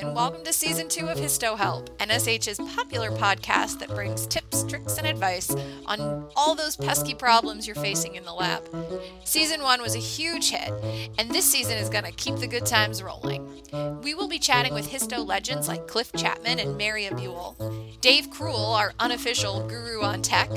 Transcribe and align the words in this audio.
and 0.00 0.11
welcome 0.14 0.44
to 0.44 0.52
season 0.52 0.90
two 0.90 1.08
of 1.08 1.16
Histo 1.16 1.56
Help, 1.56 1.88
NSH's 1.98 2.58
popular 2.76 3.10
podcast 3.10 3.78
that 3.78 3.88
brings 3.88 4.26
tips, 4.26 4.62
tricks, 4.64 4.98
and 4.98 5.06
advice 5.06 5.50
on 5.86 6.28
all 6.36 6.54
those 6.54 6.76
pesky 6.76 7.14
problems 7.14 7.66
you're 7.66 7.74
facing 7.76 8.16
in 8.16 8.24
the 8.24 8.32
lab. 8.32 8.62
Season 9.24 9.62
one 9.62 9.80
was 9.80 9.94
a 9.94 10.00
huge 10.00 10.50
hit, 10.50 10.70
and 11.18 11.30
this 11.30 11.46
season 11.46 11.78
is 11.78 11.88
going 11.88 12.04
to 12.04 12.12
keep 12.12 12.36
the 12.36 12.46
good 12.46 12.66
times 12.66 13.02
rolling. 13.02 13.48
We 14.02 14.14
will 14.14 14.28
be 14.28 14.38
chatting 14.38 14.74
with 14.74 14.90
Histo 14.90 15.26
legends 15.26 15.66
like 15.66 15.88
Cliff 15.88 16.12
Chapman 16.12 16.58
and 16.58 16.76
Maria 16.76 17.14
Buell, 17.14 17.56
Dave 18.02 18.28
Kruel, 18.28 18.76
our 18.76 18.92
unofficial 19.00 19.66
guru 19.66 20.02
on 20.02 20.20
tech, 20.20 20.50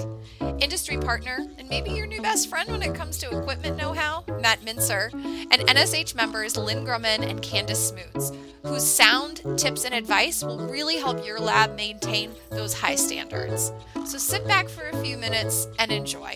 industry 0.59 0.97
partner, 0.97 1.47
and 1.57 1.69
maybe 1.69 1.91
your 1.91 2.07
new 2.07 2.21
best 2.21 2.49
friend 2.49 2.69
when 2.69 2.83
it 2.83 2.93
comes 2.93 3.17
to 3.19 3.37
equipment 3.37 3.77
know 3.77 3.93
how, 3.93 4.25
Matt 4.41 4.65
Mincer, 4.65 5.11
and 5.13 5.61
NSH 5.61 6.13
members 6.13 6.57
Lynn 6.57 6.85
Grumman 6.85 7.25
and 7.25 7.41
Candace 7.41 7.89
Smoots 7.89 8.33
whose 8.65 8.85
sound 8.85 9.44
tips 9.53 9.85
and 9.85 9.93
advice 9.93 10.43
will 10.43 10.67
really 10.67 10.97
help 10.97 11.25
your 11.25 11.39
lab 11.39 11.75
maintain 11.75 12.31
those 12.49 12.73
high 12.73 12.95
standards. 12.95 13.71
So 14.05 14.17
sit 14.17 14.45
back 14.47 14.67
for 14.67 14.89
a 14.89 15.03
few 15.03 15.17
minutes 15.17 15.67
and 15.77 15.91
enjoy. 15.91 16.35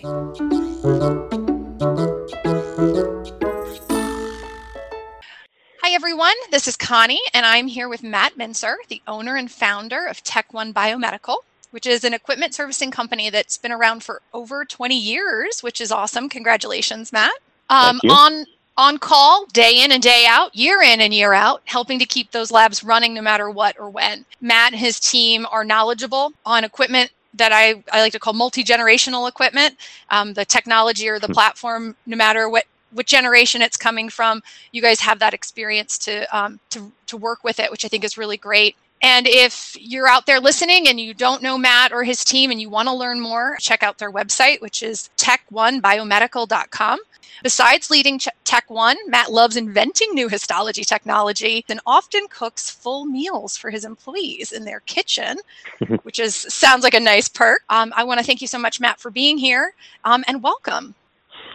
Hi, 5.82 5.92
everyone. 5.92 6.34
This 6.52 6.68
is 6.68 6.76
Connie, 6.76 7.20
and 7.34 7.44
I'm 7.44 7.66
here 7.66 7.88
with 7.88 8.02
Matt 8.04 8.36
Mincer, 8.36 8.76
the 8.88 9.02
owner 9.08 9.36
and 9.36 9.50
founder 9.50 10.06
of 10.06 10.22
Tech 10.22 10.52
One 10.52 10.72
Biomedical, 10.72 11.38
which 11.72 11.86
is 11.86 12.04
an 12.04 12.14
equipment 12.14 12.54
servicing 12.54 12.92
company 12.92 13.28
that's 13.28 13.58
been 13.58 13.72
around 13.72 14.04
for 14.04 14.22
over 14.32 14.64
20 14.64 14.96
years, 14.96 15.62
which 15.62 15.80
is 15.80 15.90
awesome. 15.90 16.28
Congratulations, 16.28 17.12
Matt. 17.12 17.32
Um, 17.70 18.00
on 18.08 18.46
on 18.76 18.98
call 18.98 19.44
day 19.46 19.82
in 19.82 19.92
and 19.92 20.02
day 20.02 20.26
out, 20.28 20.54
year 20.54 20.82
in 20.82 21.00
and 21.00 21.12
year 21.12 21.32
out, 21.32 21.62
helping 21.66 21.98
to 21.98 22.06
keep 22.06 22.30
those 22.30 22.50
labs 22.50 22.82
running 22.82 23.14
no 23.14 23.22
matter 23.22 23.50
what 23.50 23.78
or 23.78 23.90
when. 23.90 24.24
Matt 24.40 24.72
and 24.72 24.80
his 24.80 24.98
team 24.98 25.46
are 25.50 25.64
knowledgeable 25.64 26.32
on 26.46 26.64
equipment 26.64 27.10
that 27.34 27.52
I, 27.52 27.82
I 27.92 28.00
like 28.00 28.12
to 28.12 28.18
call 28.18 28.32
multi 28.32 28.64
generational 28.64 29.28
equipment, 29.28 29.76
um, 30.10 30.34
the 30.34 30.44
technology 30.44 31.08
or 31.08 31.18
the 31.18 31.26
hmm. 31.26 31.32
platform, 31.32 31.96
no 32.06 32.16
matter 32.16 32.48
what 32.48 32.64
what 32.92 33.06
generation 33.06 33.62
it's 33.62 33.76
coming 33.76 34.08
from, 34.08 34.42
you 34.72 34.82
guys 34.82 34.98
have 34.98 35.20
that 35.20 35.32
experience 35.32 35.96
to 35.98 36.36
um, 36.36 36.58
to 36.70 36.90
to 37.06 37.16
work 37.16 37.44
with 37.44 37.60
it, 37.60 37.70
which 37.70 37.84
I 37.84 37.88
think 37.88 38.04
is 38.04 38.18
really 38.18 38.36
great. 38.36 38.76
And 39.02 39.26
if 39.26 39.76
you're 39.80 40.08
out 40.08 40.26
there 40.26 40.40
listening 40.40 40.88
and 40.88 41.00
you 41.00 41.14
don't 41.14 41.42
know 41.42 41.56
Matt 41.56 41.92
or 41.92 42.04
his 42.04 42.22
team 42.24 42.50
and 42.50 42.60
you 42.60 42.68
want 42.68 42.88
to 42.88 42.94
learn 42.94 43.18
more, 43.18 43.56
check 43.58 43.82
out 43.82 43.96
their 43.96 44.12
website, 44.12 44.60
which 44.60 44.82
is 44.82 45.08
tech1biomedical.com. 45.16 46.98
Besides 47.42 47.90
leading 47.90 48.20
Tech 48.44 48.68
One, 48.68 48.96
Matt 49.08 49.32
loves 49.32 49.56
inventing 49.56 50.14
new 50.14 50.28
histology 50.28 50.84
technology 50.84 51.64
and 51.68 51.80
often 51.86 52.26
cooks 52.28 52.70
full 52.70 53.04
meals 53.04 53.56
for 53.56 53.70
his 53.70 53.84
employees 53.84 54.52
in 54.52 54.64
their 54.64 54.80
kitchen, 54.80 55.38
which 56.02 56.18
is 56.18 56.34
sounds 56.34 56.82
like 56.84 56.94
a 56.94 57.00
nice 57.00 57.28
perk. 57.28 57.62
Um, 57.68 57.92
I 57.96 58.04
want 58.04 58.20
to 58.20 58.26
thank 58.26 58.40
you 58.40 58.46
so 58.46 58.58
much, 58.58 58.80
Matt, 58.80 59.00
for 59.00 59.10
being 59.10 59.38
here 59.38 59.74
um, 60.04 60.24
and 60.26 60.42
welcome. 60.42 60.94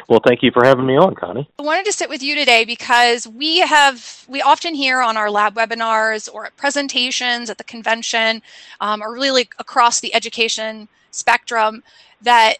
Well, 0.07 0.21
thank 0.23 0.43
you 0.43 0.51
for 0.51 0.63
having 0.63 0.85
me 0.85 0.97
on, 0.97 1.15
Connie. 1.15 1.49
I 1.57 1.63
wanted 1.63 1.85
to 1.85 1.91
sit 1.91 2.09
with 2.09 2.21
you 2.21 2.35
today 2.35 2.63
because 2.63 3.27
we 3.27 3.59
have 3.59 4.25
we 4.27 4.41
often 4.41 4.75
hear 4.75 5.01
on 5.01 5.17
our 5.17 5.31
lab 5.31 5.55
webinars 5.55 6.31
or 6.31 6.45
at 6.45 6.55
presentations 6.57 7.49
at 7.49 7.57
the 7.57 7.63
convention, 7.63 8.41
um, 8.81 9.01
or 9.01 9.13
really 9.13 9.49
across 9.57 9.99
the 9.99 10.13
education 10.13 10.87
spectrum, 11.09 11.81
that 12.21 12.57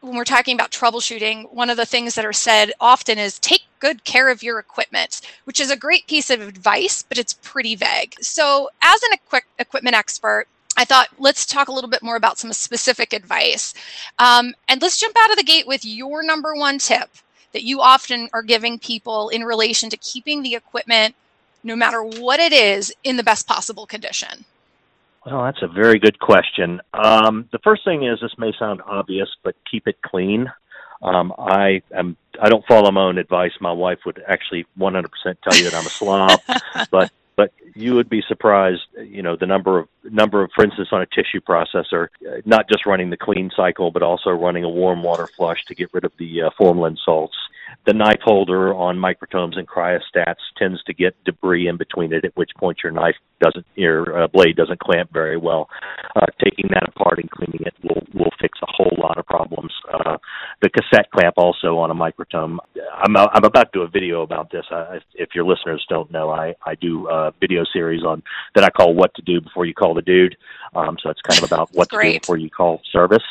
when 0.00 0.14
we're 0.14 0.24
talking 0.24 0.54
about 0.54 0.70
troubleshooting, 0.70 1.52
one 1.52 1.70
of 1.70 1.76
the 1.76 1.86
things 1.86 2.14
that 2.14 2.24
are 2.24 2.32
said 2.32 2.72
often 2.80 3.18
is 3.18 3.38
take 3.38 3.62
good 3.80 4.04
care 4.04 4.28
of 4.28 4.42
your 4.42 4.58
equipment, 4.58 5.20
which 5.44 5.60
is 5.60 5.70
a 5.70 5.76
great 5.76 6.06
piece 6.06 6.30
of 6.30 6.40
advice, 6.40 7.02
but 7.02 7.18
it's 7.18 7.34
pretty 7.34 7.74
vague. 7.74 8.14
So, 8.20 8.70
as 8.80 9.02
an 9.02 9.14
equi- 9.14 9.48
equipment 9.58 9.96
expert, 9.96 10.46
I 10.76 10.84
thought 10.84 11.08
let's 11.18 11.44
talk 11.44 11.68
a 11.68 11.72
little 11.72 11.90
bit 11.90 12.02
more 12.02 12.16
about 12.16 12.38
some 12.38 12.52
specific 12.52 13.12
advice. 13.12 13.74
Um, 14.20 14.54
and 14.68 14.80
let's 14.80 14.98
jump 14.98 15.16
out 15.18 15.30
of 15.30 15.36
the 15.36 15.42
gate 15.42 15.66
with 15.66 15.84
your 15.84 16.22
number 16.22 16.54
one 16.54 16.78
tip 16.78 17.10
that 17.52 17.64
you 17.64 17.80
often 17.80 18.28
are 18.32 18.42
giving 18.42 18.78
people 18.78 19.30
in 19.30 19.42
relation 19.42 19.90
to 19.90 19.96
keeping 19.96 20.42
the 20.42 20.54
equipment, 20.54 21.16
no 21.64 21.74
matter 21.74 22.02
what 22.02 22.38
it 22.38 22.52
is, 22.52 22.94
in 23.02 23.16
the 23.16 23.24
best 23.24 23.48
possible 23.48 23.86
condition. 23.86 24.44
Well, 25.30 25.44
that's 25.44 25.62
a 25.62 25.68
very 25.68 25.98
good 25.98 26.18
question. 26.18 26.80
Um, 26.94 27.48
the 27.52 27.58
first 27.58 27.84
thing 27.84 28.04
is 28.04 28.18
this 28.20 28.36
may 28.38 28.52
sound 28.58 28.80
obvious, 28.86 29.28
but 29.42 29.54
keep 29.70 29.86
it 29.86 30.00
clean. 30.02 30.50
Um, 31.02 31.32
I 31.38 31.82
am 31.92 32.16
I 32.40 32.48
don't 32.48 32.64
follow 32.66 32.90
my 32.90 33.02
own 33.02 33.18
advice. 33.18 33.52
My 33.60 33.72
wife 33.72 33.98
would 34.06 34.22
actually 34.26 34.66
100% 34.78 35.06
tell 35.22 35.56
you 35.56 35.64
that 35.64 35.74
I'm 35.74 35.86
a 35.86 35.90
slob, 35.90 36.40
but 36.90 37.12
but 37.36 37.52
you 37.74 37.94
would 37.94 38.08
be 38.08 38.22
surprised, 38.26 38.82
you 39.00 39.22
know, 39.22 39.36
the 39.36 39.46
number 39.46 39.78
of 39.78 39.88
number 40.02 40.42
of, 40.42 40.50
for 40.54 40.64
instance, 40.64 40.88
on 40.90 41.02
a 41.02 41.06
tissue 41.06 41.40
processor, 41.40 42.08
not 42.44 42.68
just 42.68 42.86
running 42.86 43.10
the 43.10 43.16
clean 43.16 43.50
cycle, 43.54 43.90
but 43.90 44.02
also 44.02 44.30
running 44.30 44.64
a 44.64 44.68
warm 44.68 45.02
water 45.02 45.28
flush 45.36 45.62
to 45.66 45.74
get 45.74 45.92
rid 45.92 46.04
of 46.04 46.12
the 46.18 46.42
uh, 46.42 46.50
formalin 46.58 46.96
salts 47.04 47.36
the 47.88 47.94
knife 47.94 48.20
holder 48.22 48.74
on 48.74 48.98
microtomes 48.98 49.56
and 49.56 49.66
cryostats 49.66 50.44
tends 50.58 50.82
to 50.84 50.92
get 50.92 51.16
debris 51.24 51.68
in 51.68 51.78
between 51.78 52.12
it, 52.12 52.22
at 52.22 52.36
which 52.36 52.50
point 52.58 52.76
your 52.84 52.92
knife 52.92 53.14
doesn't, 53.40 53.64
your 53.76 54.24
uh, 54.24 54.28
blade 54.28 54.56
doesn't 54.56 54.78
clamp 54.78 55.10
very 55.10 55.38
well. 55.38 55.70
Uh, 56.14 56.26
taking 56.44 56.66
that 56.68 56.86
apart 56.86 57.18
and 57.18 57.30
cleaning 57.30 57.60
it 57.64 57.72
will 57.82 58.02
will 58.12 58.30
fix 58.42 58.58
a 58.62 58.66
whole 58.68 58.94
lot 58.98 59.16
of 59.16 59.24
problems. 59.24 59.72
Uh, 59.90 60.18
the 60.60 60.68
cassette 60.68 61.10
clamp 61.12 61.34
also 61.38 61.78
on 61.78 61.90
a 61.90 61.94
microtome. 61.94 62.58
I'm 62.92 63.16
I'm 63.16 63.44
about 63.44 63.72
to 63.72 63.78
do 63.78 63.82
a 63.82 63.88
video 63.88 64.20
about 64.20 64.50
this. 64.50 64.66
I, 64.70 64.98
if 65.14 65.30
your 65.34 65.46
listeners 65.46 65.84
don't 65.88 66.10
know, 66.10 66.30
I 66.30 66.54
I 66.66 66.74
do 66.74 67.08
a 67.08 67.32
video 67.40 67.64
series 67.72 68.04
on 68.04 68.22
that 68.54 68.64
I 68.64 68.70
call 68.70 68.92
"What 68.94 69.14
to 69.14 69.22
Do 69.22 69.40
Before 69.40 69.64
You 69.64 69.72
Call 69.72 69.94
the 69.94 70.02
Dude." 70.02 70.36
Um, 70.76 70.98
so 71.02 71.08
it's 71.08 71.22
kind 71.22 71.42
of 71.42 71.50
about 71.50 71.70
what 71.72 71.88
to 71.88 72.02
do 72.02 72.20
before 72.20 72.36
you 72.36 72.50
call 72.50 72.82
service. 72.92 73.24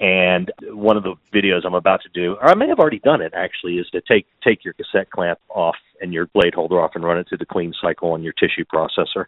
And 0.00 0.50
one 0.62 0.96
of 0.96 1.02
the 1.02 1.14
videos 1.34 1.66
I'm 1.66 1.74
about 1.74 2.00
to 2.02 2.08
do, 2.08 2.34
or 2.40 2.48
I 2.48 2.54
may 2.54 2.68
have 2.68 2.78
already 2.78 2.98
done 3.00 3.20
it 3.20 3.32
actually, 3.34 3.78
is 3.78 3.86
to 3.90 4.00
take 4.00 4.26
take 4.42 4.64
your 4.64 4.74
cassette 4.74 5.10
clamp 5.10 5.38
off 5.50 5.76
and 6.00 6.12
your 6.12 6.26
blade 6.28 6.54
holder 6.54 6.80
off 6.80 6.92
and 6.94 7.04
run 7.04 7.18
it 7.18 7.28
through 7.28 7.38
the 7.38 7.46
clean 7.46 7.74
cycle 7.80 8.12
on 8.12 8.22
your 8.22 8.32
tissue 8.34 8.64
processor. 8.64 9.26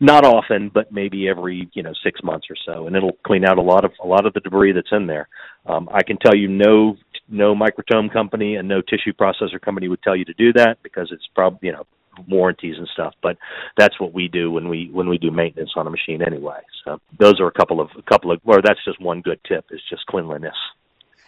Not 0.00 0.24
often, 0.24 0.70
but 0.72 0.92
maybe 0.92 1.28
every 1.28 1.68
you 1.72 1.82
know 1.82 1.92
six 2.02 2.22
months 2.22 2.48
or 2.50 2.56
so, 2.66 2.86
and 2.86 2.96
it'll 2.96 3.16
clean 3.24 3.44
out 3.44 3.58
a 3.58 3.62
lot 3.62 3.84
of 3.84 3.92
a 4.02 4.06
lot 4.06 4.26
of 4.26 4.34
the 4.34 4.40
debris 4.40 4.72
that's 4.72 4.92
in 4.92 5.06
there. 5.06 5.28
Um, 5.64 5.88
I 5.92 6.02
can 6.02 6.18
tell 6.18 6.34
you 6.34 6.48
no 6.48 6.96
no 7.28 7.54
microtome 7.54 8.12
company 8.12 8.56
and 8.56 8.68
no 8.68 8.82
tissue 8.82 9.12
processor 9.12 9.60
company 9.60 9.88
would 9.88 10.02
tell 10.02 10.16
you 10.16 10.24
to 10.26 10.34
do 10.34 10.52
that 10.52 10.82
because 10.82 11.08
it's 11.10 11.26
probably 11.34 11.68
you 11.68 11.72
know 11.72 11.86
warranties 12.28 12.76
and 12.78 12.88
stuff. 12.88 13.14
But 13.22 13.36
that's 13.76 13.98
what 14.00 14.12
we 14.12 14.28
do 14.28 14.50
when 14.50 14.68
we 14.68 14.88
when 14.92 15.08
we 15.08 15.18
do 15.18 15.30
maintenance 15.30 15.72
on 15.76 15.86
a 15.86 15.90
machine 15.90 16.22
anyway. 16.22 16.60
So 16.84 17.00
those 17.18 17.40
are 17.40 17.46
a 17.46 17.52
couple 17.52 17.80
of 17.80 17.90
a 17.96 18.02
couple 18.02 18.30
of 18.30 18.40
or 18.44 18.62
that's 18.62 18.84
just 18.84 19.00
one 19.00 19.20
good 19.20 19.40
tip 19.44 19.66
is 19.70 19.80
just 19.88 20.06
cleanliness. 20.06 20.56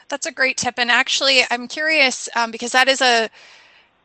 That's 0.09 0.26
a 0.26 0.32
great 0.32 0.56
tip, 0.56 0.75
and 0.78 0.91
actually, 0.91 1.43
I'm 1.50 1.69
curious 1.69 2.28
um, 2.34 2.50
because 2.50 2.72
that 2.72 2.88
is 2.88 3.03
a 3.03 3.28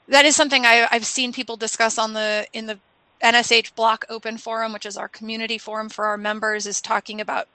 that 0.10 0.26
is 0.26 0.36
something 0.36 0.66
I, 0.66 0.88
I've 0.92 1.06
seen 1.06 1.32
people 1.32 1.56
discuss 1.56 1.98
on 1.98 2.14
the 2.14 2.46
in 2.54 2.66
the 2.66 2.78
NSH 3.24 3.74
Block 3.76 4.06
Open 4.10 4.38
Forum, 4.38 4.74
which 4.74 4.86
is 4.86 4.98
our 4.98 5.08
community 5.08 5.58
forum 5.58 5.90
for 5.90 6.06
our 6.06 6.18
members, 6.18 6.66
is 6.66 6.82
talking 6.82 7.22
about 7.22 7.48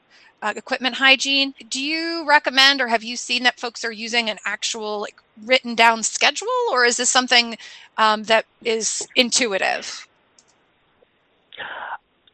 uh, 0.43 0.53
equipment 0.57 0.95
hygiene. 0.95 1.55
Do 1.69 1.81
you 1.81 2.27
recommend 2.27 2.81
or 2.81 2.89
have 2.89 3.03
you 3.03 3.17
seen 3.17 3.43
that 3.43 3.59
folks 3.61 3.85
are 3.85 3.93
using 3.93 4.31
an 4.31 4.39
actual 4.47 5.01
like 5.01 5.17
written 5.45 5.75
down 5.75 6.03
schedule 6.03 6.49
or 6.71 6.85
is 6.85 6.97
this 6.97 7.11
something 7.11 7.57
um, 7.97 8.25
that 8.25 8.47
is 8.65 9.07
intuitive? 9.17 10.07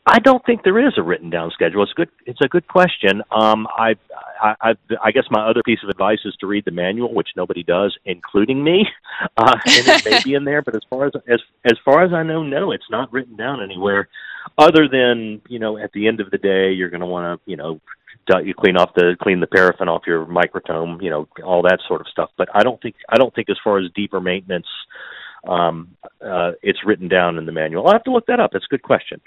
I 0.06 0.18
don't 0.18 0.44
think 0.44 0.64
there 0.64 0.86
is 0.86 0.94
a 0.98 1.02
written 1.02 1.30
down 1.30 1.50
schedule. 1.50 1.82
It's 1.82 1.92
good. 1.94 2.10
It's 2.26 2.40
a 2.42 2.48
good 2.48 2.68
question. 2.68 3.22
Um, 3.30 3.66
I, 3.78 3.96
I, 4.42 4.54
I, 4.60 4.74
I 5.02 5.10
guess 5.12 5.24
my 5.30 5.48
other 5.48 5.62
piece 5.64 5.78
of 5.82 5.88
advice 5.88 6.18
is 6.26 6.36
to 6.40 6.46
read 6.46 6.66
the 6.66 6.72
manual, 6.72 7.14
which 7.14 7.30
nobody 7.36 7.62
does, 7.62 7.96
including 8.04 8.62
me. 8.62 8.86
Uh, 9.36 9.54
and 9.66 9.88
it 9.88 10.04
may 10.04 10.20
be 10.24 10.34
in 10.34 10.44
there, 10.44 10.60
but 10.60 10.74
as 10.74 10.82
far 10.90 11.06
as 11.06 11.12
as 11.28 11.40
as 11.64 11.74
far 11.84 12.04
as 12.04 12.12
I 12.12 12.24
know, 12.24 12.42
no, 12.42 12.72
it's 12.72 12.90
not 12.90 13.12
written 13.12 13.36
down 13.36 13.62
anywhere. 13.62 14.08
Other 14.58 14.88
than 14.88 15.40
you 15.48 15.60
know, 15.60 15.78
at 15.78 15.92
the 15.92 16.08
end 16.08 16.20
of 16.20 16.32
the 16.32 16.38
day, 16.38 16.72
you're 16.72 16.90
going 16.90 17.00
to 17.00 17.06
want 17.06 17.40
to 17.40 17.50
you 17.50 17.56
know 17.56 17.80
you 18.42 18.54
clean 18.54 18.76
off 18.76 18.92
the 18.94 19.16
clean 19.22 19.38
the 19.38 19.46
paraffin 19.46 19.88
off 19.88 20.02
your 20.06 20.26
microtome, 20.26 21.00
you 21.00 21.10
know, 21.10 21.28
all 21.44 21.62
that 21.62 21.78
sort 21.86 22.00
of 22.00 22.08
stuff. 22.08 22.30
But 22.36 22.48
I 22.54 22.64
don't 22.64 22.80
think 22.82 22.96
I 23.08 23.16
don't 23.16 23.34
think 23.34 23.48
as 23.50 23.56
far 23.62 23.78
as 23.78 23.90
deeper 23.94 24.20
maintenance, 24.20 24.66
um, 25.46 25.96
uh, 26.20 26.52
it's 26.62 26.84
written 26.84 27.08
down 27.08 27.38
in 27.38 27.46
the 27.46 27.52
manual. 27.52 27.86
I'll 27.86 27.92
have 27.92 28.04
to 28.04 28.12
look 28.12 28.26
that 28.26 28.40
up. 28.40 28.50
That's 28.52 28.66
a 28.66 28.72
good 28.72 28.82
question. 28.82 29.20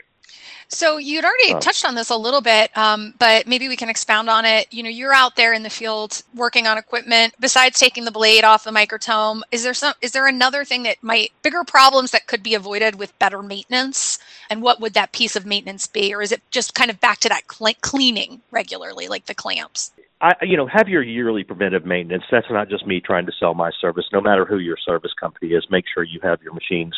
So 0.69 0.97
you'd 0.97 1.23
already 1.23 1.53
uh, 1.53 1.59
touched 1.59 1.85
on 1.85 1.95
this 1.95 2.09
a 2.09 2.17
little 2.17 2.41
bit, 2.41 2.75
um, 2.77 3.13
but 3.19 3.47
maybe 3.47 3.69
we 3.69 3.77
can 3.77 3.89
expound 3.89 4.29
on 4.29 4.43
it. 4.43 4.67
You 4.71 4.83
know, 4.83 4.89
you're 4.89 5.13
out 5.13 5.35
there 5.35 5.53
in 5.53 5.63
the 5.63 5.69
field 5.69 6.21
working 6.35 6.67
on 6.67 6.77
equipment. 6.77 7.33
Besides 7.39 7.79
taking 7.79 8.03
the 8.03 8.11
blade 8.11 8.43
off 8.43 8.65
the 8.65 8.71
microtome, 8.71 9.41
is 9.51 9.63
there 9.63 9.73
some? 9.73 9.93
Is 10.01 10.11
there 10.11 10.27
another 10.27 10.65
thing 10.65 10.83
that 10.83 11.01
might 11.01 11.31
bigger 11.41 11.63
problems 11.63 12.11
that 12.11 12.27
could 12.27 12.43
be 12.43 12.53
avoided 12.53 12.95
with 12.95 13.17
better 13.17 13.41
maintenance? 13.41 14.19
And 14.49 14.61
what 14.61 14.81
would 14.81 14.93
that 14.93 15.13
piece 15.13 15.35
of 15.35 15.45
maintenance 15.45 15.87
be, 15.87 16.13
or 16.13 16.21
is 16.21 16.31
it 16.31 16.41
just 16.51 16.75
kind 16.75 16.91
of 16.91 16.99
back 16.99 17.19
to 17.19 17.29
that 17.29 17.43
cl- 17.51 17.75
cleaning 17.81 18.41
regularly, 18.51 19.07
like 19.07 19.25
the 19.25 19.35
clamps? 19.35 19.91
I, 20.19 20.33
you 20.41 20.57
know, 20.57 20.67
have 20.67 20.87
your 20.87 21.03
yearly 21.03 21.43
preventive 21.43 21.85
maintenance. 21.85 22.23
That's 22.31 22.47
not 22.49 22.69
just 22.69 22.87
me 22.87 22.99
trying 22.99 23.27
to 23.27 23.31
sell 23.39 23.53
my 23.53 23.69
service. 23.79 24.05
No 24.11 24.19
matter 24.19 24.45
who 24.45 24.57
your 24.57 24.77
service 24.83 25.11
company 25.19 25.51
is, 25.51 25.65
make 25.69 25.85
sure 25.93 26.03
you 26.03 26.19
have 26.23 26.41
your 26.41 26.53
machines 26.53 26.95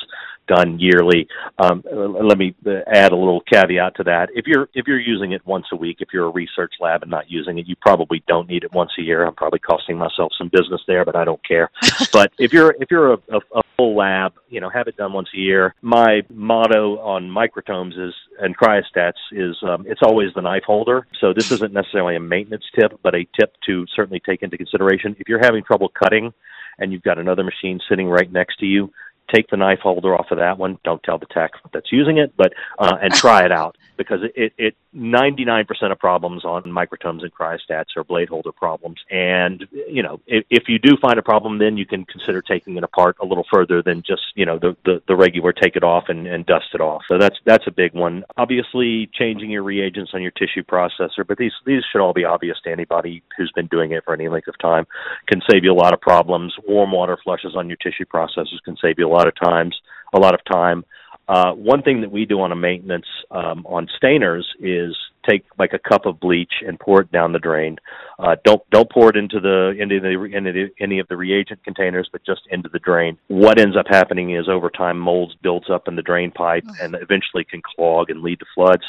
done 0.48 0.80
yearly. 0.80 1.28
Um, 1.58 1.84
let 1.92 2.38
me 2.38 2.56
add 2.88 3.12
a 3.12 3.18
little 3.18 3.42
caveat 3.42 3.98
to 3.98 4.04
that. 4.04 4.30
If 4.34 4.48
you're 4.48 4.70
if 4.74 4.88
you're 4.88 5.00
using 5.00 5.34
it 5.34 5.46
once 5.46 5.66
a 5.74 5.76
week, 5.76 5.98
if 6.00 6.10
you're 6.14 6.28
a 6.28 6.32
research 6.32 6.74
lab 6.80 7.02
and 7.02 7.12
not 7.12 7.30
using 7.30 7.60
it, 7.60 7.68
you 7.68 7.76
probably 7.82 8.24
don't 8.28 8.48
need 8.48 8.64
it 8.64 8.74
once 8.74 8.92
a 8.98 9.02
year. 9.02 9.26
I'm 9.26 9.36
probably 9.36 9.60
costing 9.60 9.98
myself 9.98 10.32
some 10.38 10.50
business 10.50 10.82
there, 10.88 11.04
but 11.04 11.18
I 11.18 11.26
don't 11.26 11.46
care. 11.46 11.70
but 12.14 12.32
if 12.40 12.54
you're 12.54 12.74
if 12.80 12.90
you're 12.90 13.14
a, 13.14 13.18
a, 13.32 13.60
a 13.60 13.62
full 13.80 13.96
lab, 13.96 14.34
you 14.50 14.60
know, 14.60 14.70
have 14.70 14.88
it 14.88 14.98
done 14.98 15.14
once 15.14 15.30
a 15.34 15.38
year. 15.38 15.74
My 15.82 16.22
motto 16.30 17.00
on 17.00 17.30
microtomes 17.30 17.98
is 17.98 18.14
and 18.40 18.58
cryostats 18.58 19.14
is 19.32 19.56
um, 19.64 19.86
it's 19.88 20.02
always 20.04 20.34
the 20.36 20.42
knife 20.42 20.64
holder. 20.66 21.08
So 21.22 21.34
this 21.34 21.50
isn't 21.52 21.72
necessarily 21.74 22.18
a 22.18 22.20
maintenance 22.20 22.66
tip, 22.78 23.00
but 23.02 23.16
a 23.16 23.26
tip 23.40 23.56
to 23.68 23.86
certainly 23.96 24.20
take 24.20 24.44
into 24.44 24.58
consideration. 24.58 25.16
If 25.18 25.30
you're 25.30 25.40
having 25.40 25.64
trouble 25.64 25.90
cutting 25.90 26.34
and 26.78 26.92
you've 26.92 27.04
got 27.04 27.20
another 27.20 27.44
machine 27.44 27.80
sitting 27.90 28.10
right 28.10 28.30
next 28.30 28.58
to 28.60 28.66
you, 28.66 28.92
take 29.34 29.50
the 29.50 29.58
knife 29.58 29.80
holder 29.80 30.14
off 30.14 30.28
of 30.32 30.40
that 30.40 30.58
one. 30.58 30.78
Don't 30.84 31.02
tell 31.04 31.18
the 31.18 31.28
tech 31.28 31.52
that's 31.74 31.92
using 31.92 32.18
it, 32.18 32.34
but 32.36 32.52
uh, 32.80 32.98
and 33.02 33.14
try 33.14 33.46
it 33.46 33.52
out 33.52 33.78
because 34.00 34.22
it, 34.34 34.54
it 34.58 34.76
99% 34.96 35.68
of 35.92 36.00
problems 36.00 36.46
on 36.46 36.64
microtomes 36.64 37.22
and 37.22 37.34
cryostats 37.34 37.98
are 37.98 38.04
blade 38.06 38.30
holder 38.30 38.54
problems. 38.54 38.98
And 39.12 39.68
you 39.90 40.02
know, 40.02 40.22
if, 40.26 40.46
if 40.50 40.64
you 40.70 40.80
do 40.80 40.96
find 41.02 41.20
a 41.20 41.22
problem, 41.22 41.60
then 41.60 41.76
you 41.76 41.86
can 41.86 42.06
consider 42.06 42.42
taking 42.42 42.78
it 42.78 42.84
apart 42.84 43.18
a 43.22 43.26
little 43.26 43.46
further 43.54 43.84
than 43.84 44.02
just 44.02 44.22
you 44.36 44.46
know 44.46 44.58
the 44.58 44.76
the, 44.86 45.02
the 45.10 45.16
regular 45.18 45.52
take 45.52 45.76
it 45.76 45.84
off 45.84 46.06
and, 46.08 46.26
and 46.26 46.46
dust 46.46 46.68
it 46.74 46.80
off. 46.80 47.02
So 47.10 47.18
that's 47.20 47.36
that's 47.46 47.68
a 47.68 47.72
big 47.72 47.94
one. 47.94 48.24
Obviously, 48.38 49.10
changing 49.14 49.52
your 49.52 49.64
reagents 49.64 50.12
on 50.14 50.22
your 50.22 50.32
tissue 50.32 50.64
processor, 50.64 51.28
but 51.28 51.38
these 51.38 51.54
these 51.66 51.84
should 51.92 52.02
all 52.02 52.14
be 52.14 52.24
obvious 52.24 52.58
to 52.64 52.72
anybody 52.72 53.22
who's 53.38 53.52
been 53.54 53.68
doing 53.68 53.92
it 53.92 54.06
for 54.06 54.14
any 54.14 54.30
length 54.30 54.48
of 54.48 54.58
time. 54.60 54.88
Can 55.28 55.42
save 55.52 55.66
you 55.66 55.74
a 55.74 55.82
lot 55.84 55.94
of 55.94 56.00
problems. 56.00 56.56
Warm 56.66 56.94
water 56.94 57.18
flushes 57.22 57.54
on 57.56 57.68
your 57.68 57.78
tissue 57.78 58.06
processors 58.06 58.64
can 58.64 58.78
save 58.82 58.98
you 58.98 59.08
a 59.08 59.12
lot 59.12 59.28
of 59.28 59.36
times, 59.36 59.78
a 60.14 60.20
lot 60.20 60.34
of 60.34 60.40
time. 60.50 60.86
Uh, 61.30 61.54
one 61.54 61.84
thing 61.84 62.02
that 62.02 62.12
we 62.12 62.26
do 62.26 62.42
on 62.42 62.52
a 62.52 62.56
maintenance 62.56 63.06
um, 63.30 63.64
on 63.68 63.88
stainers 64.02 64.46
is 64.60 64.96
take 65.30 65.46
like 65.60 65.74
a 65.74 65.80
cup 65.80 66.08
of 66.08 66.20
bleach 66.20 66.54
and 66.66 66.80
pour 66.80 67.02
it 67.02 67.12
down 67.12 67.34
the 67.34 67.40
drain. 67.40 67.78
Uh, 68.18 68.36
don't 68.44 68.68
don't 68.72 68.92
pour 68.92 69.12
it 69.12 69.16
into 69.16 69.40
the 69.40 69.76
into 69.78 70.00
the 70.00 70.10
into 70.36 70.52
the, 70.52 70.70
any 70.80 70.98
of 70.98 71.08
the 71.08 71.16
reagent 71.16 71.64
containers, 71.64 72.10
but 72.12 72.26
just 72.26 72.42
into 72.50 72.68
the 72.68 72.80
drain. 72.80 73.16
What 73.28 73.60
ends 73.60 73.78
up 73.78 73.86
happening 73.88 74.36
is 74.36 74.50
over 74.50 74.72
time 74.72 74.98
molds 74.98 75.36
builds 75.44 75.70
up 75.70 75.88
in 75.88 75.96
the 75.96 76.02
drain 76.02 76.32
pipe 76.32 76.66
and 76.82 76.96
eventually 76.96 77.44
can 77.44 77.62
clog 77.62 78.10
and 78.10 78.24
lead 78.24 78.40
to 78.40 78.46
floods. 78.56 78.84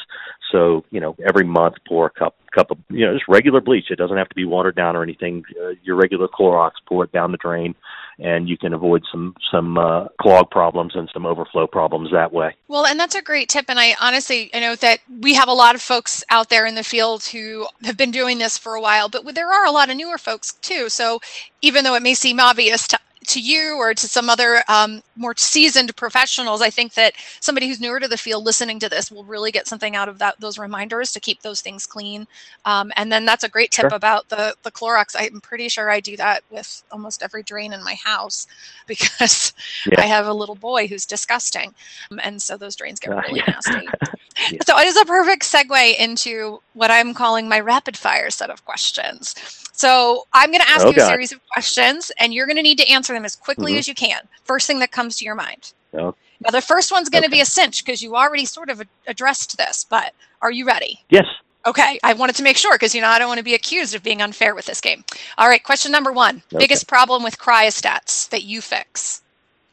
So 0.51 0.87
you 0.91 1.01
know 1.01 1.17
every 1.29 1.45
month 1.45 1.75
pour 1.87 2.07
a 2.07 2.11
cup 2.11 2.37
cup 2.55 2.71
of 2.71 2.79
you 2.89 3.05
know 3.05 3.13
just 3.13 3.29
regular 3.29 3.61
bleach. 3.61 3.91
It 3.91 3.97
doesn't 3.97 4.17
have 4.17 4.31
to 4.31 4.35
be 4.35 4.47
watered 4.47 4.77
down 4.77 4.97
or 4.97 5.03
anything. 5.03 5.45
Uh, 5.63 5.75
your 5.83 5.97
regular 5.97 6.27
Clorox, 6.27 6.73
pour 6.89 7.05
it 7.05 7.13
down 7.13 7.33
the 7.33 7.39
drain 7.39 7.75
and 8.21 8.49
you 8.49 8.57
can 8.57 8.73
avoid 8.73 9.03
some 9.11 9.35
some 9.51 9.79
uh, 9.79 10.09
clog 10.21 10.51
problems 10.51 10.95
and 10.95 11.09
some 11.13 11.27
overflow 11.27 11.67
problems 11.67 12.11
that 12.13 12.33
way. 12.33 12.55
Well, 12.69 12.87
and 12.87 12.99
that's 12.99 13.15
a 13.15 13.23
great 13.23 13.49
tip. 13.49 13.67
And 13.69 13.81
I 13.81 13.95
honestly, 14.01 14.51
I 14.55 14.61
know 14.61 14.77
that 14.77 15.01
we 15.21 15.35
have 15.35 15.49
a 15.49 15.53
lot 15.53 15.75
of 15.75 15.83
folks 15.83 16.23
out 16.31 16.49
there 16.49 16.67
in 16.67 16.75
the 16.75 16.85
field 16.85 17.25
who 17.25 17.67
have 17.85 17.97
been 17.97 18.11
doing 18.11 18.39
this 18.39 18.59
for 18.59 18.75
a 18.75 18.81
while, 18.81 19.09
but 19.09 19.35
there 19.35 19.53
are 19.53 19.67
a 19.67 19.71
lot 19.71 19.91
of 19.91 19.97
newer 19.97 20.19
folks 20.19 20.53
too. 20.53 20.89
So 20.89 21.21
even 21.63 21.85
though 21.85 21.95
it 21.95 22.03
may 22.03 22.15
seem 22.15 22.41
obvious 22.41 22.87
to 22.89 22.99
to 23.27 23.41
you 23.41 23.77
or 23.77 23.93
to 23.95 24.09
some 24.09 24.31
other 24.31 24.63
um, 24.69 25.03
more 25.17 25.35
seasoned 25.37 25.95
professionals, 25.97 26.63
I 26.63 26.71
think 26.71 26.95
that 26.95 27.15
somebody 27.41 27.69
who's 27.69 27.81
newer 27.81 28.01
to 28.01 28.09
the 28.09 28.17
field 28.17 28.45
listening 28.45 28.79
to 28.81 28.89
this 28.89 29.11
will 29.11 29.25
really 29.25 29.51
get 29.53 29.67
something 29.67 29.95
out 29.95 30.09
of 30.09 30.19
that 30.19 30.41
those 30.41 30.59
reminders 30.59 31.13
to 31.13 31.21
keep 31.21 31.43
those 31.43 31.61
things 31.61 31.87
clean. 31.87 32.27
Um, 32.65 32.93
and 32.97 33.13
then 33.13 33.25
that's 33.25 33.45
a 33.45 33.49
great 33.49 33.71
tip 33.71 33.91
sure. 33.91 33.97
about 33.97 34.29
the 34.29 34.55
the 34.63 34.71
Clorox. 34.71 35.15
I'm 35.19 35.41
pretty 35.41 35.69
sure 35.69 35.91
I 35.91 36.01
do 36.01 36.17
that 36.17 36.43
with 36.51 36.83
almost 36.91 37.23
every 37.23 37.43
drain 37.43 37.73
in 37.73 37.85
my 37.85 37.95
house 37.95 38.47
because 38.87 39.53
yeah. 39.87 40.01
I 40.01 40.07
have 40.07 40.27
a 40.27 40.35
little 40.35 40.55
boy 40.55 40.87
who's 40.87 41.07
disgusting, 41.07 41.75
um, 42.11 42.21
and 42.23 42.41
so 42.41 42.57
those 42.57 42.77
drains 42.77 43.01
get 43.01 43.11
really 43.11 43.43
uh, 43.43 43.45
nasty. 43.47 43.89
yeah. 44.51 44.59
So 44.67 44.79
it 44.79 44.87
is 44.87 44.97
a 44.97 45.05
perfect 45.05 45.43
segue 45.43 45.99
into 45.99 46.63
what 46.73 46.91
I'm 46.91 47.15
calling 47.15 47.49
my 47.49 47.61
rapid 47.61 47.97
fire 47.97 48.31
set 48.31 48.51
of 48.51 48.65
questions. 48.65 49.35
So 49.81 50.27
I'm 50.35 50.51
going 50.51 50.61
to 50.61 50.69
ask 50.69 50.85
oh, 50.85 50.91
you 50.91 50.97
a 50.99 51.07
series 51.07 51.33
of 51.33 51.41
questions, 51.51 52.13
and 52.19 52.35
you're 52.35 52.45
going 52.45 52.59
to 52.59 52.63
need 52.63 52.77
to 52.81 52.89
answer 52.91 53.15
them 53.15 53.25
as 53.25 53.35
quickly 53.35 53.73
mm-hmm. 53.73 53.79
as 53.79 53.89
you 53.89 53.95
can. 53.95 54.21
First 54.45 54.67
thing 54.67 54.79
that 54.81 54.93
comes 54.93 55.17
to 55.17 55.25
your 55.25 55.35
mind. 55.35 55.73
Oh. 55.95 56.15
Now, 56.41 56.51
the 56.51 56.61
first 56.61 56.93
one's 56.93 57.09
going 57.09 57.23
to 57.23 57.29
okay. 57.29 57.39
be 57.39 57.41
a 57.41 57.47
cinch 57.47 57.83
because 57.83 58.03
you 58.03 58.15
already 58.15 58.45
sort 58.45 58.69
of 58.69 58.83
addressed 59.07 59.57
this, 59.57 59.87
but 59.89 60.13
are 60.43 60.51
you 60.51 60.67
ready? 60.67 61.01
Yes. 61.09 61.25
Okay, 61.65 61.99
I 62.05 62.13
wanted 62.13 62.37
to 62.37 62.43
make 62.43 62.59
sure 62.59 62.75
because 62.75 62.95
you 62.95 63.01
know 63.01 63.09
I 63.09 63.19
don't 63.19 63.29
want 63.29 63.39
to 63.39 63.45
be 63.45 63.55
accused 63.55 63.95
of 63.95 64.03
being 64.03 64.21
unfair 64.21 64.55
with 64.55 64.67
this 64.67 64.83
game. 64.83 65.03
All 65.39 65.49
right, 65.49 65.65
question 65.65 65.91
number 65.91 66.13
one: 66.13 66.43
okay. 66.53 66.59
biggest 66.59 66.87
problem 66.87 67.23
with 67.23 67.39
cryostats 67.39 68.29
that 68.29 68.43
you 68.43 68.61
fix? 68.61 69.23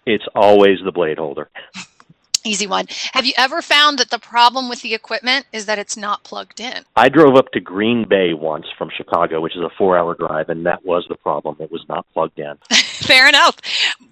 It's 0.06 0.25
always 0.33 0.80
the 0.86 0.92
blade 0.94 1.18
holder. 1.18 1.50
Easy 2.48 2.66
one. 2.66 2.86
Have 3.12 3.26
you 3.26 3.34
ever 3.38 3.62
found 3.62 4.00
that 4.00 4.10
the 4.10 4.18
problem 4.18 4.70
with 4.70 4.82
the 4.82 4.94
equipment 4.94 5.46
is 5.52 5.66
that 5.66 5.80
it's 5.80 5.98
not 5.98 6.24
plugged 6.24 6.62
in? 6.62 6.86
I 6.96 7.10
drove 7.10 7.36
up 7.36 7.52
to 7.52 7.60
Green 7.60 8.08
Bay 8.08 8.34
once 8.34 8.68
from 8.78 8.90
Chicago, 8.96 9.42
which 9.42 9.58
is 9.58 9.62
a 9.62 9.70
four 9.78 9.98
hour 9.98 10.16
drive, 10.16 10.48
and 10.48 10.66
that 10.66 10.86
was 10.86 11.06
the 11.10 11.18
problem. 11.18 11.58
It 11.60 11.70
was 11.70 11.84
not 11.90 12.06
plugged 12.14 12.40
in. 12.40 12.54
Fair 12.72 13.28
enough. 13.28 13.58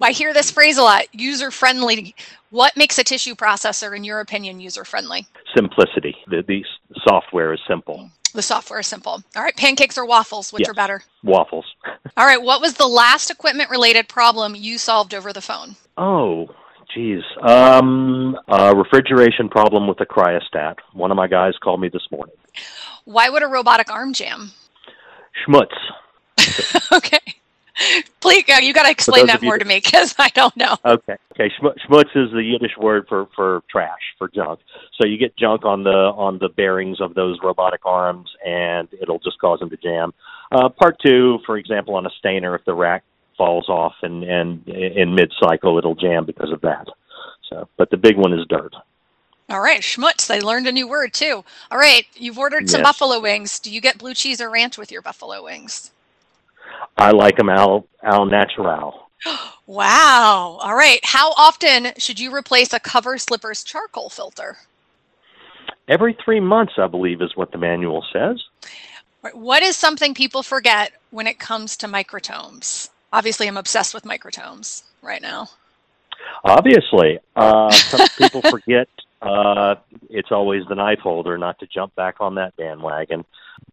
I 0.02 0.12
hear 0.12 0.34
this 0.34 0.52
phrase 0.52 0.78
a 0.78 0.84
lot 0.84 1.06
user 1.14 1.50
friendly. 1.50 2.14
What 2.50 2.76
makes 2.76 3.00
a 3.00 3.06
tissue 3.06 3.36
processor, 3.36 3.96
in 3.96 4.04
your 4.04 4.20
opinion, 4.20 4.60
user 4.60 4.84
friendly? 4.84 5.28
Simplicity. 5.56 6.18
The, 6.28 6.44
the 6.46 6.66
software 7.08 7.54
is 7.54 7.62
simple. 7.66 8.10
The 8.34 8.42
software 8.42 8.82
is 8.82 8.88
simple. 8.88 9.24
All 9.38 9.44
right, 9.44 9.56
pancakes 9.56 9.98
or 9.98 10.06
waffles, 10.06 10.52
which 10.52 10.64
yes, 10.64 10.70
are 10.70 10.74
better? 10.74 11.04
Waffles. 11.24 11.66
All 12.18 12.26
right, 12.26 12.42
what 12.42 12.60
was 12.60 12.74
the 12.74 12.86
last 12.86 13.32
equipment 13.32 13.70
related 13.70 14.10
problem 14.10 14.56
you 14.56 14.78
solved 14.78 15.14
over 15.14 15.32
the 15.32 15.40
phone? 15.40 15.78
Oh, 15.98 16.50
Geez, 16.96 17.24
um, 17.42 18.38
a 18.48 18.74
refrigeration 18.74 19.50
problem 19.50 19.86
with 19.86 19.98
the 19.98 20.06
cryostat. 20.06 20.76
One 20.94 21.12
of 21.12 21.18
my 21.18 21.28
guys 21.28 21.54
called 21.62 21.82
me 21.82 21.90
this 21.90 22.08
morning. 22.10 22.36
Why 23.04 23.30
would 23.30 23.44
a 23.44 23.48
robotic 23.48 23.92
arm 23.92 24.14
jam? 24.14 24.52
Schmutz. 25.46 25.76
okay. 26.94 27.20
Please, 28.22 28.46
you 28.62 28.74
got 28.74 28.84
to 28.84 28.90
explain 28.90 29.28
that 29.28 29.42
more 29.42 29.58
to 29.58 29.66
me 29.66 29.82
because 29.84 30.16
I 30.18 30.30
don't 30.30 30.56
know. 30.56 30.78
Okay. 30.86 31.18
Okay. 31.34 31.52
Schmutz 31.60 32.16
is 32.16 32.32
the 32.32 32.42
Yiddish 32.42 32.78
word 32.80 33.08
for, 33.10 33.28
for 33.36 33.62
trash, 33.70 34.00
for 34.18 34.30
junk. 34.30 34.62
So 34.98 35.06
you 35.06 35.18
get 35.18 35.36
junk 35.36 35.66
on 35.66 35.84
the 35.84 35.90
on 35.90 36.40
the 36.40 36.48
bearings 36.48 37.02
of 37.02 37.14
those 37.14 37.38
robotic 37.44 37.82
arms, 37.86 38.32
and 38.46 38.88
it'll 39.02 39.20
just 39.20 39.38
cause 39.40 39.60
them 39.60 39.70
to 39.70 39.78
jam. 39.78 40.14
Uh, 40.50 40.70
part 40.70 40.96
two, 41.06 41.40
for 41.46 41.58
example, 41.58 41.96
on 41.96 42.06
a 42.06 42.12
stainer, 42.18 42.56
if 42.56 42.64
the 42.64 42.74
rack 42.74 43.04
falls 43.38 43.70
off 43.70 43.96
and 44.02 44.24
and 44.24 44.68
in 44.68 45.16
mid 45.16 45.32
cycle 45.40 45.78
it'll 45.78 45.96
jam 45.96 46.26
because 46.26 46.52
of 46.52 46.62
that. 46.62 46.88
So, 47.50 47.68
but 47.78 47.90
the 47.90 47.98
big 47.98 48.18
one 48.18 48.34
is 48.34 48.46
dirt. 48.48 48.74
All 49.50 49.62
right, 49.62 49.82
schmutz. 49.82 50.26
They 50.28 50.42
learned 50.42 50.68
a 50.68 50.72
new 50.72 50.88
word 50.88 51.14
too. 51.14 51.44
All 51.70 51.78
right, 51.78 52.06
you've 52.16 52.40
ordered 52.40 52.70
some 52.70 52.80
yes. 52.80 52.88
buffalo 52.88 53.20
wings. 53.20 53.60
Do 53.60 53.72
you 53.72 53.82
get 53.82 53.98
blue 53.98 54.14
cheese 54.14 54.42
or 54.42 54.50
ranch 54.50 54.78
with 54.78 54.92
your 54.92 55.02
buffalo 55.02 55.44
wings? 55.44 55.92
I 56.98 57.12
like 57.12 57.38
them 57.38 57.50
al 57.50 57.88
al 58.04 58.26
natural. 58.26 59.10
wow. 59.68 60.58
All 60.62 60.76
right. 60.76 61.00
How 61.04 61.32
often 61.32 61.94
should 61.98 62.20
you 62.20 62.34
replace 62.34 62.74
a 62.74 62.80
cover 62.80 63.18
slipper's 63.18 63.64
charcoal 63.64 64.10
filter? 64.10 64.58
Every 65.88 66.18
three 66.24 66.40
months, 66.40 66.74
I 66.78 66.88
believe, 66.88 67.22
is 67.22 67.36
what 67.36 67.52
the 67.52 67.60
manual 67.60 68.04
says. 68.12 68.44
What 69.34 69.64
is 69.64 69.76
something 69.76 70.14
people 70.14 70.44
forget 70.44 70.94
when 71.12 71.28
it 71.28 71.40
comes 71.40 71.78
to 71.78 71.88
microtomes? 71.88 72.90
Obviously 73.16 73.48
I'm 73.48 73.58
obsessed 73.58 73.94
with 73.94 74.04
microtomes 74.04 74.84
right 75.02 75.22
now. 75.22 75.48
Obviously, 76.44 77.20
uh, 77.36 77.72
some 77.72 78.08
people 78.18 78.42
forget 78.42 78.90
uh, 79.22 79.76
it's 80.10 80.32
always 80.32 80.64
the 80.68 80.76
knife 80.76 81.00
holder, 81.00 81.38
not 81.38 81.58
to 81.60 81.68
jump 81.68 81.96
back 81.96 82.16
on 82.20 82.36
that 82.36 82.56
bandwagon. 82.58 83.26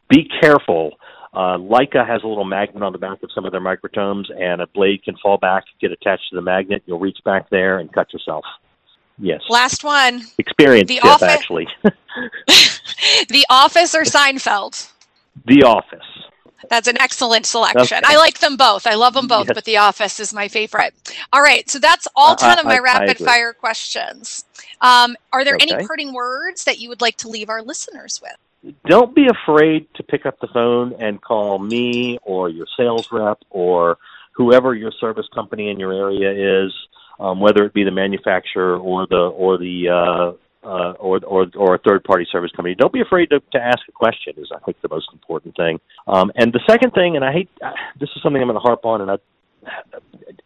Be 0.09 0.29
careful. 0.41 0.93
Uh, 1.35 1.57
Leica 1.57 2.07
has 2.07 2.23
a 2.23 2.27
little 2.27 2.45
magnet 2.45 2.83
on 2.83 2.93
the 2.93 2.99
back 2.99 3.23
of 3.23 3.31
some 3.35 3.45
of 3.45 3.53
their 3.53 3.61
microtomes, 3.61 4.31
and 4.39 4.61
a 4.61 4.67
blade 4.69 5.03
can 5.03 5.17
fall 5.17 5.39
back, 5.39 5.65
get 5.81 5.91
attached 5.91 6.29
to 6.31 6.37
the 6.37 6.43
magnet. 6.43 6.83
You'll 6.87 6.99
reach 6.99 7.19
back 7.25 7.51
there 7.51 7.79
and 7.79 7.93
cut 7.93 8.13
yourself. 8.13 8.45
Yes. 9.19 9.41
Last 9.49 9.83
one. 9.85 10.23
Experience 10.39 10.89
the 10.89 11.01
office- 11.01 11.29
actually. 11.29 11.69
the 13.29 13.45
Office 13.49 13.95
or 13.95 14.03
Seinfeld? 14.03 14.91
The 15.47 15.63
Office. 15.63 16.01
That's 16.69 16.89
an 16.89 17.01
excellent 17.01 17.47
selection. 17.47 17.99
Okay. 17.99 18.15
I 18.15 18.17
like 18.17 18.39
them 18.39 18.57
both. 18.57 18.87
I 18.87 18.95
love 18.95 19.15
them 19.15 19.27
both, 19.27 19.49
yes. 19.49 19.55
but 19.55 19.65
The 19.65 19.79
Office 19.79 20.21
is 20.21 20.33
my 20.33 20.49
favorite. 20.49 20.95
All 21.33 21.43
right, 21.43 21.69
so 21.69 21.79
that's 21.79 22.09
all 22.15 22.37
10 22.37 22.59
of 22.59 22.65
my 22.65 22.77
I, 22.77 22.79
rapid 22.79 23.23
I 23.23 23.25
fire 23.25 23.53
questions. 23.53 24.45
Um, 24.81 25.17
are 25.33 25.45
there 25.45 25.55
okay. 25.55 25.75
any 25.75 25.87
parting 25.87 26.13
words 26.13 26.65
that 26.65 26.79
you 26.79 26.89
would 26.89 27.01
like 27.01 27.17
to 27.19 27.29
leave 27.29 27.49
our 27.49 27.63
listeners 27.63 28.21
with? 28.23 28.75
Don't 28.87 29.15
be 29.15 29.27
afraid 29.27 29.89
to 29.95 30.03
pick 30.03 30.25
up 30.25 30.39
the 30.41 30.47
phone 30.49 30.95
and 31.01 31.21
call 31.21 31.59
me 31.59 32.19
or 32.23 32.49
your 32.49 32.67
sales 32.77 33.09
rep 33.11 33.39
or 33.51 33.99
whoever 34.33 34.75
your 34.75 34.93
service 34.93 35.27
company 35.35 35.69
in 35.69 35.81
your 35.81 35.93
area 35.93 36.65
is, 36.65 36.73
um, 37.19 37.41
whether 37.41 37.65
it 37.65 37.75
be 37.75 37.85
the 37.85 37.91
manufacturer 37.91 38.79
or 38.79 39.07
the 39.07 39.17
or 39.17 39.59
the 39.59 39.89
uh, 39.89 40.67
uh, 40.67 40.92
or 41.13 41.21
or 41.25 41.47
or 41.57 41.75
a 41.75 41.79
third 41.79 42.05
party 42.05 42.27
service 42.31 42.51
company, 42.53 42.75
don't 42.75 42.93
be 42.93 43.01
afraid 43.01 43.31
to, 43.31 43.41
to 43.53 43.59
ask 43.59 43.81
a 43.89 43.93
question. 43.93 44.35
Is 44.37 44.51
I 44.55 44.59
think 44.61 44.81
the 44.81 44.89
most 44.89 45.09
important 45.13 45.57
thing. 45.57 45.81
Um, 46.07 46.33
and 46.35 46.53
the 46.53 46.61
second 46.69 46.93
thing, 46.93 47.17
and 47.17 47.25
I 47.25 47.33
hate 47.33 47.51
this 48.01 48.09
is 48.17 48.23
something 48.23 48.41
I'm 48.41 48.49
going 48.49 48.61
to 48.61 48.61
harp 48.61 48.85
on, 48.85 49.01
and 49.01 49.11
I, 49.11 49.17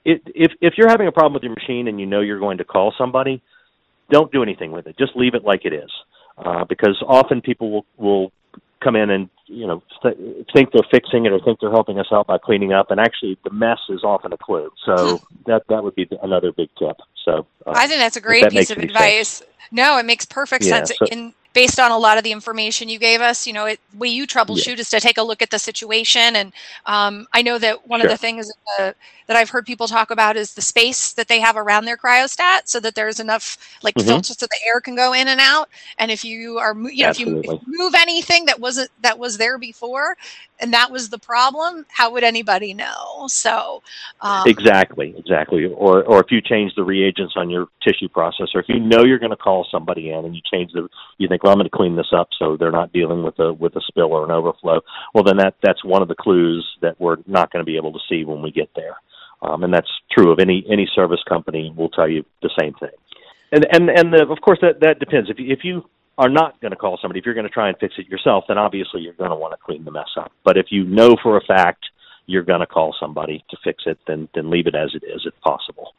it, 0.04 0.23
if 0.26 0.52
if 0.61 0.75
you're 0.76 0.88
having 0.88 1.08
a 1.08 1.12
problem 1.12 1.35
with 1.35 1.42
your 1.42 1.54
machine 1.54 1.88
and 1.88 2.00
you 2.00 2.06
know 2.06 2.20
you're 2.20 2.40
going 2.40 2.58
to 2.58 2.64
call 2.64 2.92
somebody, 2.99 3.42
don't 4.11 4.30
do 4.32 4.42
anything 4.42 4.73
with 4.73 4.87
it. 4.87 4.96
Just 4.99 5.16
leave 5.16 5.35
it 5.35 5.44
like 5.44 5.64
it 5.64 5.73
is, 5.73 5.90
uh, 6.38 6.64
because 6.64 7.02
often 7.06 7.40
people 7.40 7.70
will 7.70 7.87
will 7.96 8.32
come 8.86 8.96
in 8.96 9.10
and 9.10 9.28
you 9.46 9.66
know 9.66 9.82
th- 10.02 10.16
think 10.52 10.70
they're 10.72 10.86
fixing 10.90 11.26
it 11.26 11.32
or 11.32 11.40
think 11.40 11.58
they're 11.60 11.70
helping 11.70 11.98
us 11.98 12.06
out 12.12 12.26
by 12.26 12.38
cleaning 12.38 12.72
up, 12.72 12.90
and 12.90 13.00
actually 13.00 13.36
the 13.44 13.50
mess 13.50 13.80
is 13.88 14.04
often 14.04 14.32
a 14.32 14.36
clue. 14.36 14.70
So 14.84 15.16
hmm. 15.16 15.24
that 15.46 15.62
that 15.68 15.82
would 15.82 15.94
be 15.94 16.08
another 16.22 16.52
big 16.52 16.68
tip. 16.78 16.96
So 17.24 17.46
uh, 17.66 17.72
I 17.74 17.86
think 17.88 17.98
that's 17.98 18.16
a 18.16 18.20
great 18.20 18.48
piece 18.50 18.70
of 18.70 18.78
advice. 18.78 19.28
Sense. 19.28 19.50
No, 19.72 19.98
it 19.98 20.06
makes 20.06 20.24
perfect 20.24 20.64
yeah, 20.64 20.84
sense. 20.84 20.92
So, 20.96 21.06
in 21.06 21.34
based 21.56 21.80
on 21.80 21.90
a 21.90 21.96
lot 21.96 22.18
of 22.18 22.22
the 22.22 22.32
information 22.32 22.86
you 22.86 22.98
gave 22.98 23.22
us, 23.22 23.46
you 23.46 23.52
know, 23.54 23.64
it, 23.64 23.80
way 23.94 24.08
you 24.08 24.26
troubleshoot 24.26 24.76
yeah. 24.76 24.80
is 24.80 24.90
to 24.90 25.00
take 25.00 25.16
a 25.16 25.22
look 25.22 25.40
at 25.40 25.48
the 25.48 25.58
situation. 25.58 26.36
And 26.36 26.52
um, 26.84 27.26
I 27.32 27.40
know 27.40 27.56
that 27.56 27.88
one 27.88 28.00
sure. 28.00 28.10
of 28.10 28.12
the 28.12 28.18
things 28.18 28.52
uh, 28.78 28.92
that 29.26 29.36
I've 29.36 29.48
heard 29.48 29.64
people 29.64 29.88
talk 29.88 30.10
about 30.10 30.36
is 30.36 30.52
the 30.52 30.60
space 30.60 31.14
that 31.14 31.28
they 31.28 31.40
have 31.40 31.56
around 31.56 31.86
their 31.86 31.96
cryostat, 31.96 32.62
so 32.66 32.78
that 32.80 32.94
there's 32.94 33.20
enough 33.20 33.56
like 33.82 33.94
mm-hmm. 33.94 34.06
filters 34.06 34.38
so 34.38 34.46
the 34.46 34.58
air 34.66 34.80
can 34.82 34.94
go 34.94 35.14
in 35.14 35.28
and 35.28 35.40
out. 35.40 35.70
And 35.98 36.10
if 36.10 36.26
you 36.26 36.58
are, 36.58 36.76
you 36.76 37.04
know, 37.04 37.10
if 37.10 37.18
you, 37.18 37.38
if 37.38 37.46
you 37.46 37.60
move 37.66 37.94
anything 37.96 38.44
that 38.44 38.60
wasn't 38.60 38.90
that 39.00 39.18
was 39.18 39.38
there 39.38 39.58
before, 39.58 40.16
and 40.60 40.72
that 40.72 40.90
was 40.90 41.08
the 41.08 41.18
problem, 41.18 41.86
how 41.88 42.12
would 42.12 42.22
anybody 42.22 42.72
know? 42.72 43.26
So 43.28 43.82
um, 44.20 44.46
exactly, 44.46 45.14
exactly. 45.18 45.66
Or 45.66 46.04
or 46.04 46.20
if 46.20 46.30
you 46.30 46.40
change 46.40 46.75
the 46.76 46.84
reagents 46.84 47.34
on 47.36 47.50
your 47.50 47.66
tissue 47.82 48.08
processor, 48.08 48.60
if 48.60 48.68
you 48.68 48.78
know 48.78 49.04
you're 49.04 49.18
going 49.18 49.30
to 49.30 49.36
call 49.36 49.66
somebody 49.70 50.10
in 50.10 50.25
and 50.25 50.36
you 50.36 50.42
change 50.52 50.72
the, 50.72 50.88
you 51.18 51.28
think, 51.28 51.42
well, 51.46 51.52
I'm 51.52 51.58
going 51.58 51.70
to 51.70 51.76
clean 51.76 51.94
this 51.94 52.12
up 52.12 52.30
so 52.40 52.56
they're 52.56 52.72
not 52.72 52.92
dealing 52.92 53.22
with 53.22 53.38
a 53.38 53.52
with 53.52 53.76
a 53.76 53.80
spill 53.86 54.12
or 54.12 54.24
an 54.24 54.32
overflow. 54.32 54.80
Well, 55.14 55.22
then 55.22 55.36
that 55.36 55.54
that's 55.62 55.84
one 55.84 56.02
of 56.02 56.08
the 56.08 56.16
clues 56.16 56.66
that 56.82 57.00
we're 57.00 57.18
not 57.28 57.52
going 57.52 57.64
to 57.64 57.66
be 57.66 57.76
able 57.76 57.92
to 57.92 58.00
see 58.08 58.24
when 58.24 58.42
we 58.42 58.50
get 58.50 58.68
there. 58.74 58.96
Um, 59.42 59.62
and 59.62 59.72
that's 59.72 59.90
true 60.10 60.32
of 60.32 60.40
any 60.40 60.66
any 60.68 60.88
service 60.92 61.20
company. 61.28 61.72
Will 61.76 61.88
tell 61.88 62.08
you 62.08 62.24
the 62.42 62.50
same 62.58 62.74
thing. 62.74 62.90
And 63.52 63.64
and 63.70 63.88
and 63.88 64.12
the, 64.12 64.26
of 64.28 64.40
course 64.40 64.58
that 64.60 64.80
that 64.80 64.98
depends. 64.98 65.30
If 65.30 65.38
you, 65.38 65.52
if 65.52 65.60
you 65.62 65.84
are 66.18 66.28
not 66.28 66.60
going 66.60 66.72
to 66.72 66.76
call 66.76 66.98
somebody, 67.00 67.20
if 67.20 67.26
you're 67.26 67.34
going 67.34 67.46
to 67.46 67.52
try 67.52 67.68
and 67.68 67.78
fix 67.78 67.94
it 67.96 68.08
yourself, 68.08 68.44
then 68.48 68.58
obviously 68.58 69.02
you're 69.02 69.12
going 69.12 69.30
to 69.30 69.36
want 69.36 69.52
to 69.52 69.64
clean 69.64 69.84
the 69.84 69.92
mess 69.92 70.10
up. 70.18 70.32
But 70.44 70.56
if 70.56 70.66
you 70.70 70.82
know 70.82 71.14
for 71.22 71.36
a 71.36 71.44
fact 71.46 71.84
you're 72.26 72.42
going 72.42 72.58
to 72.58 72.66
call 72.66 72.92
somebody 72.98 73.44
to 73.50 73.56
fix 73.62 73.84
it, 73.86 73.98
then 74.08 74.28
then 74.34 74.50
leave 74.50 74.66
it 74.66 74.74
as 74.74 74.90
it 74.94 75.06
is 75.06 75.22
if 75.24 75.40
possible. 75.42 75.92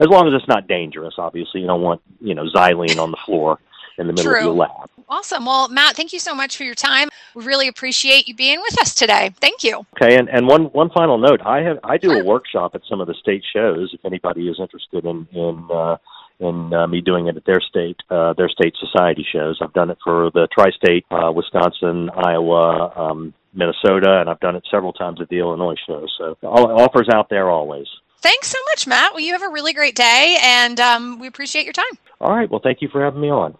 As 0.00 0.08
long 0.08 0.26
as 0.26 0.34
it's 0.34 0.48
not 0.48 0.66
dangerous, 0.66 1.14
obviously 1.18 1.60
you 1.60 1.68
don't 1.68 1.82
want 1.82 2.00
you 2.20 2.34
know 2.34 2.46
xylene 2.52 2.98
on 2.98 3.12
the 3.12 3.18
floor 3.24 3.60
in 3.98 4.06
the 4.06 4.12
middle 4.12 4.30
True. 4.30 4.38
of 4.38 4.44
your 4.44 4.54
lab. 4.54 4.90
Awesome. 5.08 5.46
Well, 5.46 5.68
Matt, 5.68 5.96
thank 5.96 6.12
you 6.12 6.18
so 6.18 6.34
much 6.34 6.56
for 6.56 6.64
your 6.64 6.74
time. 6.74 7.08
We 7.34 7.44
really 7.44 7.66
appreciate 7.66 8.28
you 8.28 8.34
being 8.34 8.60
with 8.60 8.78
us 8.80 8.94
today. 8.94 9.32
Thank 9.40 9.64
you. 9.64 9.86
Okay, 10.00 10.16
and, 10.16 10.28
and 10.28 10.46
one 10.46 10.64
one 10.66 10.90
final 10.90 11.18
note. 11.18 11.40
I 11.44 11.60
have 11.62 11.78
I 11.82 11.96
do 11.96 12.12
a 12.12 12.24
workshop 12.24 12.74
at 12.74 12.82
some 12.88 13.00
of 13.00 13.06
the 13.06 13.14
state 13.14 13.42
shows. 13.54 13.90
If 13.94 14.04
anybody 14.04 14.48
is 14.48 14.58
interested 14.60 15.04
in 15.06 15.26
in 15.32 15.68
uh, 15.70 15.96
in 16.40 16.72
uh, 16.72 16.86
me 16.86 17.00
doing 17.00 17.26
it 17.26 17.36
at 17.36 17.44
their 17.46 17.60
state 17.60 17.96
uh, 18.10 18.34
their 18.34 18.48
state 18.48 18.74
society 18.78 19.26
shows. 19.30 19.58
I've 19.62 19.72
done 19.72 19.90
it 19.90 19.98
for 20.04 20.30
the 20.32 20.46
tri-state, 20.52 21.04
uh, 21.10 21.32
Wisconsin, 21.32 22.10
Iowa, 22.10 22.92
um, 22.96 23.34
Minnesota, 23.54 24.20
and 24.20 24.28
I've 24.30 24.40
done 24.40 24.56
it 24.56 24.64
several 24.70 24.92
times 24.92 25.20
at 25.20 25.28
the 25.28 25.38
Illinois 25.38 25.76
show. 25.86 26.06
So 26.18 26.36
all 26.42 26.80
offers 26.80 27.08
out 27.12 27.28
there 27.30 27.50
always. 27.50 27.86
Thanks 28.20 28.48
so 28.48 28.58
much, 28.72 28.86
Matt. 28.86 29.12
Well, 29.12 29.20
you 29.20 29.32
have 29.32 29.42
a 29.42 29.48
really 29.48 29.72
great 29.72 29.94
day, 29.94 30.36
and 30.42 30.80
um, 30.80 31.18
we 31.20 31.28
appreciate 31.28 31.64
your 31.64 31.72
time. 31.72 31.84
All 32.20 32.34
right. 32.34 32.50
Well, 32.50 32.60
thank 32.62 32.82
you 32.82 32.88
for 32.88 33.02
having 33.02 33.20
me 33.20 33.30
on. 33.30 33.56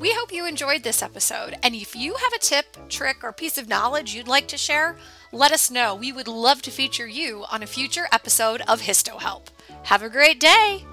We 0.00 0.12
hope 0.12 0.32
you 0.32 0.46
enjoyed 0.46 0.82
this 0.82 1.02
episode. 1.02 1.56
And 1.62 1.74
if 1.74 1.96
you 1.96 2.14
have 2.14 2.32
a 2.32 2.38
tip, 2.38 2.76
trick, 2.88 3.22
or 3.22 3.32
piece 3.32 3.58
of 3.58 3.68
knowledge 3.68 4.14
you'd 4.14 4.28
like 4.28 4.48
to 4.48 4.56
share, 4.56 4.96
let 5.32 5.52
us 5.52 5.70
know. 5.70 5.94
We 5.94 6.12
would 6.12 6.28
love 6.28 6.62
to 6.62 6.70
feature 6.70 7.06
you 7.06 7.44
on 7.50 7.62
a 7.62 7.66
future 7.66 8.08
episode 8.12 8.62
of 8.62 8.82
HistoHelp. 8.82 9.46
Have 9.84 10.02
a 10.02 10.08
great 10.08 10.40
day. 10.40 10.84